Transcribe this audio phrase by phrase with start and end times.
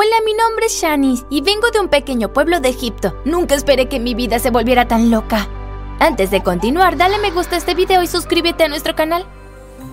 [0.00, 3.16] Hola, mi nombre es Shanice y vengo de un pequeño pueblo de Egipto.
[3.24, 5.48] Nunca esperé que mi vida se volviera tan loca.
[5.98, 9.26] Antes de continuar, dale me gusta a este video y suscríbete a nuestro canal.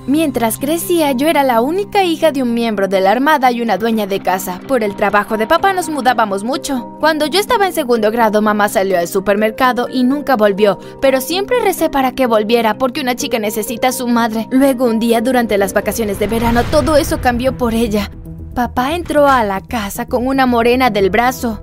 [0.06, 3.80] Mientras crecía, yo era la única hija de un miembro de la Armada y una
[3.80, 4.62] dueña de casa.
[4.68, 6.96] Por el trabajo de papá nos mudábamos mucho.
[7.00, 11.62] Cuando yo estaba en segundo grado, mamá salió al supermercado y nunca volvió, pero siempre
[11.62, 14.48] recé para que volviera porque una chica necesita a su madre.
[14.52, 18.12] Luego un día durante las vacaciones de verano, todo eso cambió por ella.
[18.56, 21.62] Papá entró a la casa con una morena del brazo.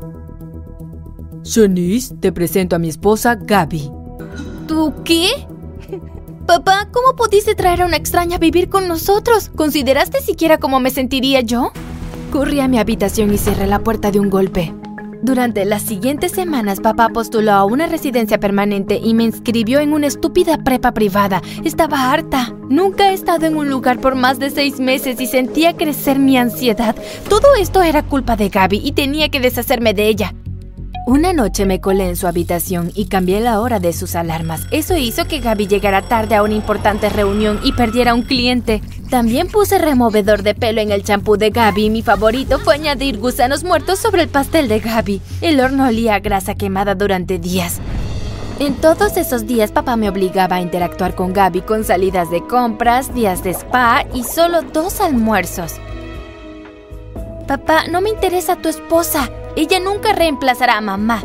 [1.43, 3.91] Shanice, te presento a mi esposa Gaby.
[4.69, 5.31] ¿Tú qué?
[6.47, 9.51] Papá, ¿cómo pudiste traer a una extraña a vivir con nosotros?
[9.57, 11.73] ¿Consideraste siquiera cómo me sentiría yo?
[12.31, 14.75] Corrí a mi habitación y cerré la puerta de un golpe.
[15.23, 20.09] Durante las siguientes semanas, papá postuló a una residencia permanente y me inscribió en una
[20.09, 21.41] estúpida prepa privada.
[21.63, 22.53] Estaba harta.
[22.69, 26.37] Nunca he estado en un lugar por más de seis meses y sentía crecer mi
[26.37, 26.97] ansiedad.
[27.29, 30.35] Todo esto era culpa de Gaby y tenía que deshacerme de ella.
[31.07, 34.67] Una noche me colé en su habitación y cambié la hora de sus alarmas.
[34.73, 38.83] Eso hizo que Gaby llegara tarde a una importante reunión y perdiera un cliente.
[39.13, 43.19] También puse removedor de pelo en el champú de Gaby y mi favorito fue añadir
[43.19, 45.21] gusanos muertos sobre el pastel de Gaby.
[45.43, 47.79] El horno olía a grasa quemada durante días.
[48.59, 53.15] En todos esos días papá me obligaba a interactuar con Gaby con salidas de compras,
[53.15, 55.75] días de spa y solo dos almuerzos.
[57.47, 59.29] Papá, no me interesa tu esposa.
[59.57, 61.23] Ella nunca reemplazará a mamá.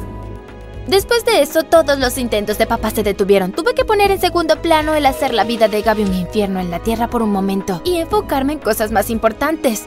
[0.88, 3.52] Después de eso, todos los intentos de papá se detuvieron.
[3.52, 6.72] Tuve que poner en segundo plano el hacer la vida de Gaby un infierno en
[6.72, 9.84] la tierra por un momento y enfocarme en cosas más importantes.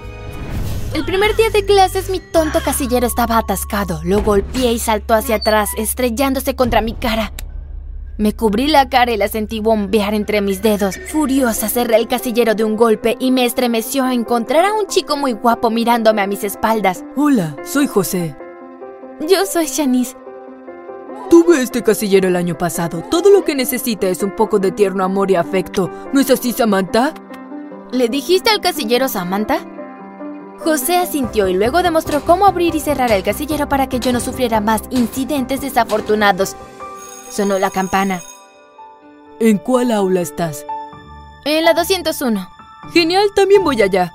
[0.93, 4.01] El primer día de clases, mi tonto casillero estaba atascado.
[4.05, 7.33] Lo golpeé y saltó hacia atrás, estrellándose contra mi cara.
[8.19, 10.99] Me cubrí la cara y la sentí bombear entre mis dedos.
[11.11, 15.17] Furiosa cerré el casillero de un golpe y me estremeció a encontrar a un chico
[15.17, 17.03] muy guapo mirándome a mis espaldas.
[17.17, 18.37] Hola, soy José.
[19.27, 20.17] Yo soy Shanice.
[21.31, 23.05] Tuve este casillero el año pasado.
[23.09, 25.89] Todo lo que necesita es un poco de tierno amor y afecto.
[26.13, 27.15] ¿No es así, Samantha?
[27.93, 29.61] ¿Le dijiste al casillero Samantha?
[30.59, 34.19] José asintió y luego demostró cómo abrir y cerrar el casillero para que yo no
[34.19, 36.57] sufriera más incidentes desafortunados.
[37.31, 38.21] Sonó la campana.
[39.39, 40.67] ¿En cuál aula estás?
[41.45, 42.49] En la 201.
[42.93, 44.13] Genial, también voy allá.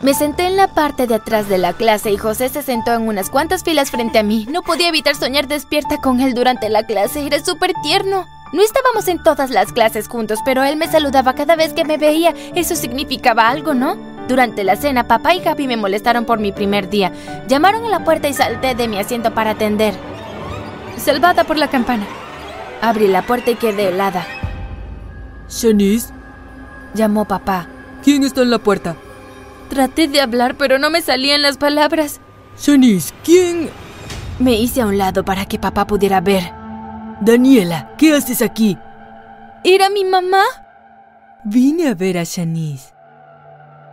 [0.00, 3.08] Me senté en la parte de atrás de la clase y José se sentó en
[3.08, 4.46] unas cuantas filas frente a mí.
[4.48, 7.26] No podía evitar soñar despierta con él durante la clase.
[7.26, 8.28] Era súper tierno.
[8.52, 11.98] No estábamos en todas las clases juntos, pero él me saludaba cada vez que me
[11.98, 12.32] veía.
[12.54, 13.96] Eso significaba algo, ¿no?
[14.28, 17.12] Durante la cena, papá y Gaby me molestaron por mi primer día.
[17.48, 19.94] Llamaron a la puerta y salté de mi asiento para atender.
[20.96, 22.06] Salvada por la campana.
[22.80, 24.24] Abrí la puerta y quedé helada.
[25.48, 26.12] Shanice,
[26.94, 27.66] Llamó papá.
[28.04, 28.94] ¿quién está en la puerta?
[29.68, 32.20] Traté de hablar, pero no me salían las palabras.
[32.58, 33.70] Shanice, ¿quién?
[34.38, 36.52] Me hice a un lado para que papá pudiera ver.
[37.20, 38.78] Daniela, ¿qué haces aquí?
[39.64, 40.42] ¿Era mi mamá?
[41.44, 42.92] Vine a ver a Shanice.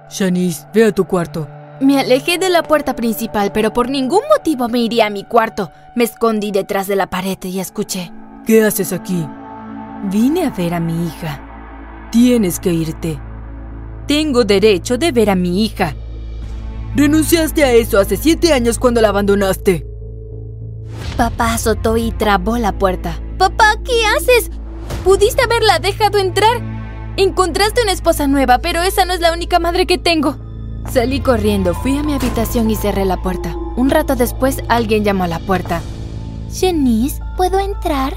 [0.09, 1.47] Shanice, ve a tu cuarto.
[1.81, 5.71] Me alejé de la puerta principal, pero por ningún motivo me iría a mi cuarto.
[5.95, 8.11] Me escondí detrás de la pared y escuché.
[8.45, 9.27] ¿Qué haces aquí?
[10.03, 11.41] Vine a ver a mi hija.
[12.11, 13.19] Tienes que irte.
[14.07, 15.95] Tengo derecho de ver a mi hija.
[16.95, 19.85] Renunciaste a eso hace siete años cuando la abandonaste.
[21.17, 23.19] Papá azotó y trabó la puerta.
[23.37, 24.51] Papá, ¿qué haces?
[25.03, 26.61] ¿Pudiste haberla dejado entrar?
[27.17, 30.37] Encontraste una esposa nueva, pero esa no es la única madre que tengo.
[30.91, 33.55] Salí corriendo, fui a mi habitación y cerré la puerta.
[33.75, 35.81] Un rato después, alguien llamó a la puerta.
[36.53, 38.15] Janice, ¿puedo entrar?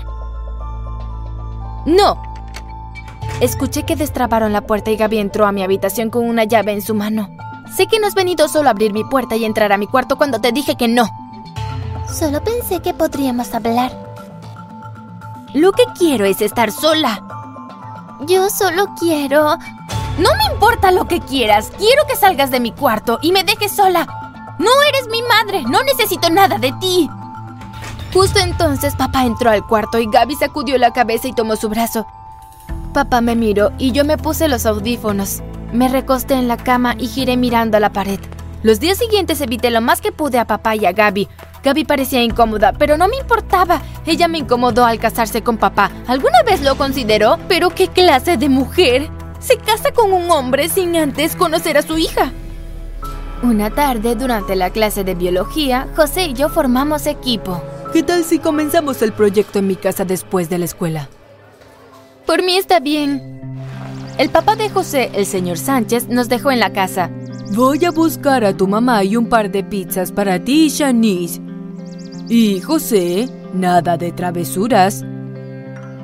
[1.86, 2.27] ¡No!
[3.40, 6.82] Escuché que destrabaron la puerta y Gaby entró a mi habitación con una llave en
[6.82, 7.30] su mano.
[7.76, 10.16] Sé que no has venido solo a abrir mi puerta y entrar a mi cuarto
[10.16, 11.08] cuando te dije que no.
[12.12, 13.92] Solo pensé que podríamos hablar.
[15.54, 17.22] Lo que quiero es estar sola.
[18.26, 19.56] Yo solo quiero...
[20.18, 21.70] No me importa lo que quieras.
[21.78, 24.04] Quiero que salgas de mi cuarto y me dejes sola.
[24.58, 25.62] No eres mi madre.
[25.62, 27.08] No necesito nada de ti.
[28.12, 32.04] Justo entonces papá entró al cuarto y Gaby sacudió la cabeza y tomó su brazo.
[32.98, 35.40] Papá me miró y yo me puse los audífonos.
[35.72, 38.18] Me recosté en la cama y giré mirando a la pared.
[38.64, 41.28] Los días siguientes evité lo más que pude a papá y a Gaby.
[41.62, 43.82] Gaby parecía incómoda, pero no me importaba.
[44.04, 45.92] Ella me incomodó al casarse con papá.
[46.08, 47.38] ¿Alguna vez lo consideró?
[47.46, 49.08] ¿Pero qué clase de mujer?
[49.38, 52.32] Se casa con un hombre sin antes conocer a su hija.
[53.44, 57.62] Una tarde, durante la clase de biología, José y yo formamos equipo.
[57.92, 61.08] ¿Qué tal si comenzamos el proyecto en mi casa después de la escuela?
[62.28, 63.22] Por mí está bien.
[64.18, 67.10] El papá de José, el señor Sánchez, nos dejó en la casa.
[67.54, 71.40] Voy a buscar a tu mamá y un par de pizzas para ti y Shanice.
[72.28, 75.06] Y José, nada de travesuras.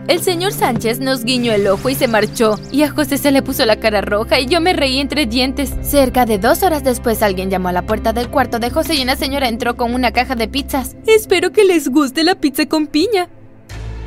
[0.09, 3.43] El señor Sánchez nos guiñó el ojo y se marchó, y a José se le
[3.43, 5.75] puso la cara roja y yo me reí entre dientes.
[5.83, 9.03] Cerca de dos horas después alguien llamó a la puerta del cuarto de José y
[9.03, 10.97] una señora entró con una caja de pizzas.
[11.07, 13.29] Espero que les guste la pizza con piña.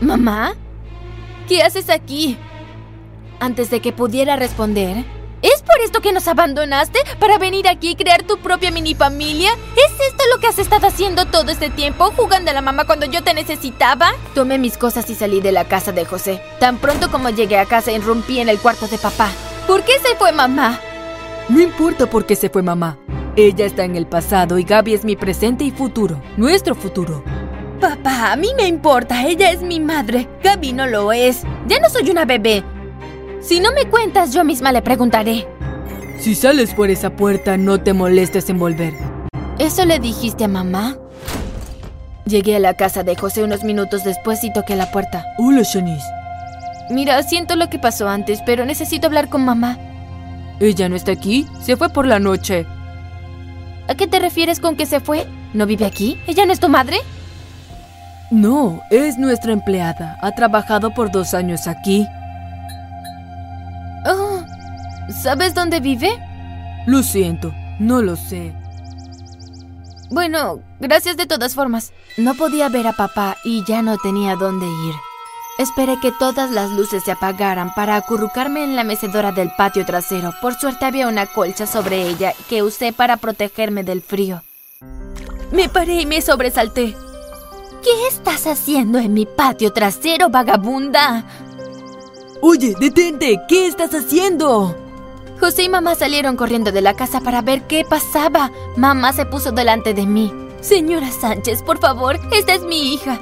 [0.01, 0.55] ¿Mamá?
[1.47, 2.37] ¿Qué haces aquí?
[3.39, 5.05] Antes de que pudiera responder,
[5.43, 6.97] ¿Es por esto que nos abandonaste?
[7.19, 9.51] ¿Para venir aquí y crear tu propia mini familia?
[9.75, 12.11] ¿Es esto lo que has estado haciendo todo este tiempo?
[12.17, 14.13] ¿Jugando a la mamá cuando yo te necesitaba?
[14.33, 16.41] Tomé mis cosas y salí de la casa de José.
[16.59, 19.29] Tan pronto como llegué a casa, irrumpí en el cuarto de papá.
[19.67, 20.79] ¿Por qué se fue mamá?
[21.49, 22.97] No importa por qué se fue mamá.
[23.35, 26.19] Ella está en el pasado y Gaby es mi presente y futuro.
[26.35, 27.23] Nuestro futuro.
[27.79, 29.25] Papá, a mí me importa.
[29.27, 30.27] Ella es mi madre.
[30.43, 31.43] Gaby no lo es.
[31.67, 32.63] Ya no soy una bebé.
[33.39, 35.47] Si no me cuentas, yo misma le preguntaré.
[36.19, 38.93] Si sales por esa puerta, no te molestes en volver.
[39.59, 40.97] ¿Eso le dijiste a mamá?
[42.25, 45.23] Llegué a la casa de José unos minutos después y toqué la puerta.
[45.37, 46.05] Hola, Shanice.
[46.89, 49.77] Mira, siento lo que pasó antes, pero necesito hablar con mamá.
[50.59, 51.45] ¿Ella no está aquí?
[51.61, 52.65] Se fue por la noche.
[53.87, 55.27] ¿A qué te refieres con que se fue?
[55.53, 56.19] ¿No vive aquí?
[56.27, 56.97] ¿Ella no es tu madre?
[58.29, 60.17] No, es nuestra empleada.
[60.21, 62.05] Ha trabajado por dos años aquí.
[64.05, 64.43] Oh,
[65.23, 66.09] ¿sabes dónde vive?
[66.85, 68.53] Lo siento, no lo sé.
[70.09, 71.91] Bueno, gracias de todas formas.
[72.17, 74.95] No podía ver a papá y ya no tenía dónde ir.
[75.57, 80.33] Esperé que todas las luces se apagaran para acurrucarme en la mecedora del patio trasero.
[80.41, 84.43] Por suerte había una colcha sobre ella que usé para protegerme del frío.
[85.51, 86.95] Me paré y me sobresalté.
[87.83, 91.25] ¿Qué estás haciendo en mi patio trasero, vagabunda?
[92.41, 94.75] Oye, detente, ¿qué estás haciendo?
[95.39, 98.51] José y mamá salieron corriendo de la casa para ver qué pasaba.
[98.75, 100.33] Mamá se puso delante de mí.
[100.61, 103.19] Señora Sánchez, por favor, esta es mi hija.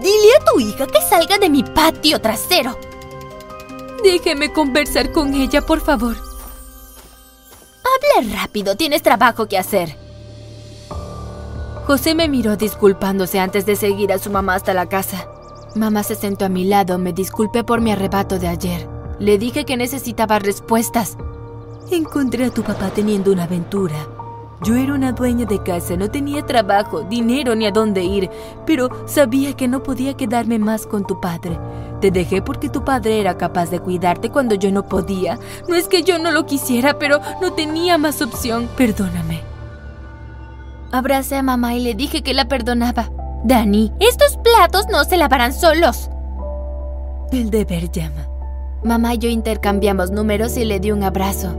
[0.00, 2.78] Dile a tu hija que salga de mi patio trasero.
[4.02, 6.16] Déjeme conversar con ella, por favor.
[8.16, 10.03] Hable rápido, tienes trabajo que hacer.
[11.86, 15.28] José me miró disculpándose antes de seguir a su mamá hasta la casa.
[15.74, 18.88] Mamá se sentó a mi lado, me disculpé por mi arrebato de ayer.
[19.18, 21.18] Le dije que necesitaba respuestas.
[21.90, 23.96] Encontré a tu papá teniendo una aventura.
[24.62, 28.30] Yo era una dueña de casa, no tenía trabajo, dinero ni a dónde ir,
[28.64, 31.58] pero sabía que no podía quedarme más con tu padre.
[32.00, 35.38] Te dejé porque tu padre era capaz de cuidarte cuando yo no podía.
[35.68, 38.70] No es que yo no lo quisiera, pero no tenía más opción.
[38.74, 39.53] Perdóname.
[40.94, 43.10] Abracé a mamá y le dije que la perdonaba.
[43.42, 46.08] Dani, estos platos no se lavarán solos.
[47.32, 48.28] El deber llama.
[48.84, 51.52] Mamá y yo intercambiamos números y le di un abrazo.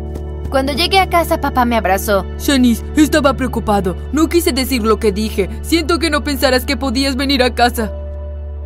[0.49, 2.25] Cuando llegué a casa, papá me abrazó.
[2.39, 3.97] Shanice, estaba preocupado.
[4.13, 5.49] No quise decir lo que dije.
[5.63, 7.91] Siento que no pensaras que podías venir a casa.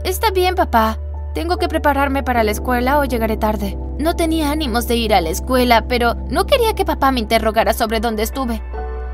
[0.04, 1.00] Está bien, papá.
[1.33, 3.75] Tengo que prepararme para la escuela o llegaré tarde.
[3.98, 7.74] No tenía ánimos de ir a la escuela, pero no quería que papá me interrogara
[7.74, 8.62] sobre dónde estuve.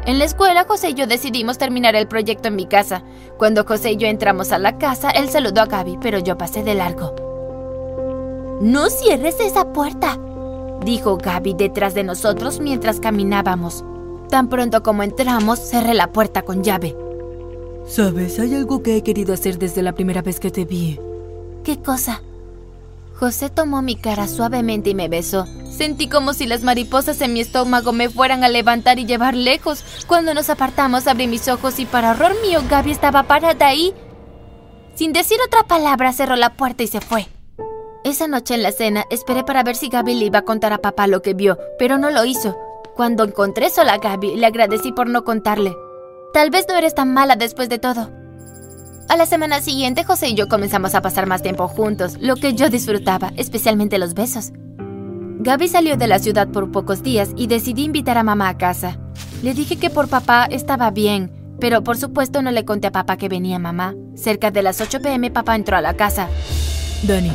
[0.05, 3.03] En la escuela, José y yo decidimos terminar el proyecto en mi casa.
[3.39, 6.63] Cuando José y yo entramos a la casa, él saludó a Gaby, pero yo pasé
[6.63, 7.15] de largo.
[8.61, 10.19] No cierres esa puerta,
[10.85, 13.83] dijo Gaby detrás de nosotros mientras caminábamos.
[14.29, 16.95] Tan pronto como entramos, cerré la puerta con llave.
[17.87, 20.99] Sabes, hay algo que he querido hacer desde la primera vez que te vi.
[21.63, 22.21] ¿Qué cosa?
[23.15, 25.45] José tomó mi cara suavemente y me besó.
[25.75, 29.83] Sentí como si las mariposas en mi estómago me fueran a levantar y llevar lejos.
[30.07, 33.93] Cuando nos apartamos abrí mis ojos y para horror mío Gaby estaba parada ahí.
[34.95, 37.27] Sin decir otra palabra cerró la puerta y se fue.
[38.05, 40.77] Esa noche en la cena esperé para ver si Gaby le iba a contar a
[40.77, 42.57] papá lo que vio, pero no lo hizo.
[42.95, 45.75] Cuando encontré sola a Gaby, le agradecí por no contarle.
[46.33, 48.11] Tal vez no eres tan mala después de todo.
[49.09, 52.53] A la semana siguiente, José y yo comenzamos a pasar más tiempo juntos, lo que
[52.53, 54.53] yo disfrutaba, especialmente los besos.
[55.39, 58.97] Gaby salió de la ciudad por pocos días y decidí invitar a mamá a casa.
[59.43, 63.17] Le dije que por papá estaba bien, pero por supuesto no le conté a papá
[63.17, 63.95] que venía mamá.
[64.15, 66.29] Cerca de las 8 pm papá entró a la casa.
[67.03, 67.31] Dani,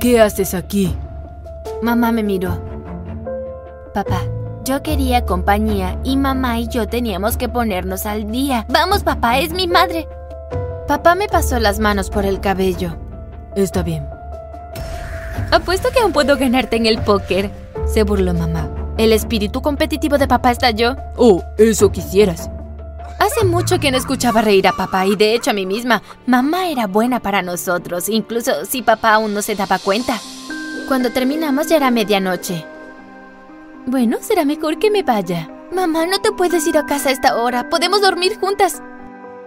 [0.00, 0.96] ¿Qué haces aquí?
[1.82, 2.58] Mamá me miró.
[3.92, 4.22] Papá,
[4.64, 8.64] yo quería compañía y mamá y yo teníamos que ponernos al día.
[8.70, 10.08] Vamos, papá, es mi madre.
[10.88, 12.96] Papá me pasó las manos por el cabello.
[13.54, 14.06] Está bien.
[15.50, 17.50] Apuesto que aún puedo ganarte en el póker.
[17.86, 18.68] Se burló mamá.
[18.98, 20.96] El espíritu competitivo de papá estalló.
[21.16, 22.50] Oh, eso quisieras.
[23.18, 26.02] Hace mucho que no escuchaba reír a papá y de hecho a mí misma.
[26.26, 30.18] Mamá era buena para nosotros, incluso si papá aún no se daba cuenta.
[30.88, 32.64] Cuando terminamos ya era medianoche.
[33.86, 35.48] Bueno, será mejor que me vaya.
[35.72, 37.68] Mamá, no te puedes ir a casa a esta hora.
[37.70, 38.82] Podemos dormir juntas.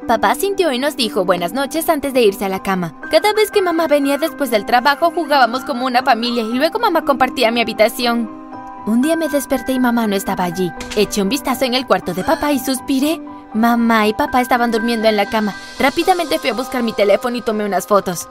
[0.07, 2.93] Papá sintió y nos dijo buenas noches antes de irse a la cama.
[3.09, 7.05] Cada vez que mamá venía después del trabajo jugábamos como una familia y luego mamá
[7.05, 8.29] compartía mi habitación.
[8.85, 10.73] Un día me desperté y mamá no estaba allí.
[10.97, 13.21] Eché un vistazo en el cuarto de papá y suspiré.
[13.53, 15.55] Mamá y papá estaban durmiendo en la cama.
[15.79, 18.27] Rápidamente fui a buscar mi teléfono y tomé unas fotos.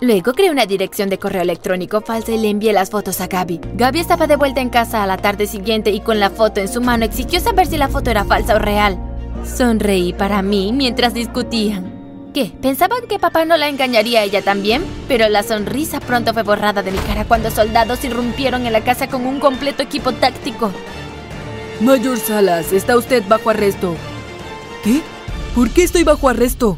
[0.00, 3.60] Luego creé una dirección de correo electrónico falsa y le envié las fotos a Gaby.
[3.74, 6.68] Gaby estaba de vuelta en casa a la tarde siguiente y con la foto en
[6.68, 9.13] su mano exigió saber si la foto era falsa o real.
[9.46, 11.92] Sonreí para mí mientras discutían.
[12.32, 12.52] ¿Qué?
[12.60, 14.84] ¿Pensaban que papá no la engañaría a ella también?
[15.06, 19.08] Pero la sonrisa pronto fue borrada de mi cara cuando soldados irrumpieron en la casa
[19.08, 20.72] con un completo equipo táctico.
[21.80, 23.94] Mayor Salas, está usted bajo arresto.
[24.82, 25.00] ¿Qué?
[25.54, 26.76] ¿Por qué estoy bajo arresto?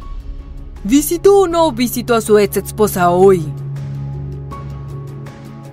[0.85, 3.43] ¿Visitó o no visitó a su ex esposa hoy?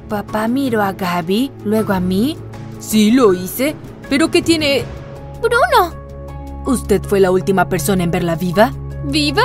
[0.07, 2.37] Papá miró a Gaby, luego a mí.
[2.79, 3.75] Sí, lo hice.
[4.09, 4.83] ¿Pero qué tiene...?
[5.41, 6.02] ¡Bruno!
[6.65, 8.73] ¿Usted fue la última persona en verla viva?
[9.05, 9.43] ¿Viva?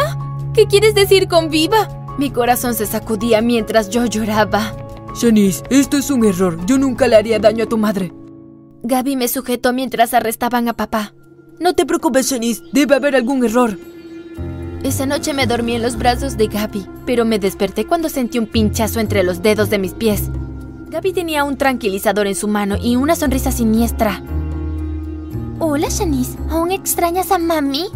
[0.55, 1.89] ¿Qué quieres decir con viva?
[2.17, 4.73] Mi corazón se sacudía mientras yo lloraba.
[5.15, 6.59] Shanice, esto es un error.
[6.67, 8.13] Yo nunca le haría daño a tu madre.
[8.83, 11.15] Gaby me sujetó mientras arrestaban a papá.
[11.59, 12.63] No te preocupes, Shanice.
[12.73, 13.77] Debe haber algún error.
[14.85, 18.47] Esa noche me dormí en los brazos de Gaby, pero me desperté cuando sentí un
[18.47, 20.31] pinchazo entre los dedos de mis pies.
[20.89, 24.23] Gaby tenía un tranquilizador en su mano y una sonrisa siniestra.
[25.61, 26.39] Hola, Shanice.
[26.51, 27.89] ¿Aún extrañas a mami?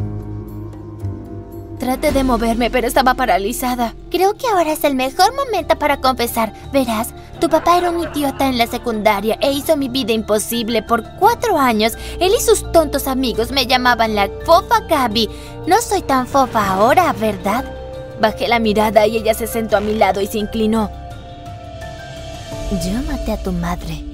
[1.78, 3.94] Traté de moverme, pero estaba paralizada.
[4.10, 6.52] Creo que ahora es el mejor momento para confesar.
[6.72, 11.04] Verás, tu papá era un idiota en la secundaria e hizo mi vida imposible por
[11.20, 11.92] cuatro años.
[12.18, 15.30] Él y sus tontos amigos me llamaban la fofa Gaby.
[15.68, 17.64] No soy tan fofa ahora, ¿verdad?
[18.20, 20.90] Bajé la mirada y ella se sentó a mi lado y se inclinó.
[22.84, 24.11] Yo maté a tu madre.